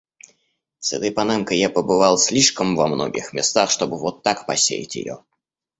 [0.79, 5.23] С этой панамкой я побывал слишком во многих местах, чтобы вот так посеять её.